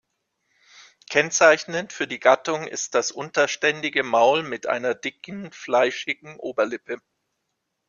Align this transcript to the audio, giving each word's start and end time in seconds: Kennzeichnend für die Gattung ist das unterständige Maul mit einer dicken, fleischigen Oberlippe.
Kennzeichnend 1.11 1.93
für 1.93 2.07
die 2.07 2.19
Gattung 2.19 2.65
ist 2.65 2.95
das 2.95 3.11
unterständige 3.11 4.01
Maul 4.01 4.41
mit 4.41 4.65
einer 4.65 4.95
dicken, 4.95 5.51
fleischigen 5.51 6.37
Oberlippe. 6.37 6.97